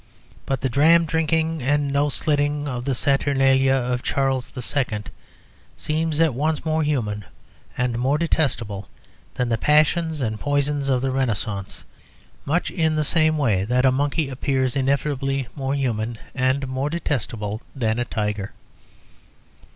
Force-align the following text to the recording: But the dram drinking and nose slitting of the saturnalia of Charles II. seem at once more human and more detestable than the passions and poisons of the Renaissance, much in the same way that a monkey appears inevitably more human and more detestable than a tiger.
But 0.47 0.61
the 0.61 0.67
dram 0.67 1.05
drinking 1.05 1.61
and 1.61 1.93
nose 1.93 2.15
slitting 2.15 2.67
of 2.67 2.85
the 2.85 2.95
saturnalia 2.95 3.75
of 3.75 4.01
Charles 4.01 4.51
II. 4.57 5.03
seem 5.77 6.11
at 6.19 6.33
once 6.33 6.65
more 6.65 6.81
human 6.81 7.23
and 7.77 7.99
more 7.99 8.17
detestable 8.17 8.87
than 9.35 9.49
the 9.49 9.59
passions 9.59 10.19
and 10.19 10.39
poisons 10.39 10.89
of 10.89 11.01
the 11.01 11.11
Renaissance, 11.11 11.83
much 12.45 12.71
in 12.71 12.95
the 12.95 13.03
same 13.03 13.37
way 13.37 13.63
that 13.63 13.85
a 13.85 13.91
monkey 13.91 14.27
appears 14.27 14.75
inevitably 14.75 15.47
more 15.55 15.75
human 15.75 16.17
and 16.33 16.67
more 16.67 16.89
detestable 16.89 17.61
than 17.75 17.99
a 17.99 18.05
tiger. 18.05 18.53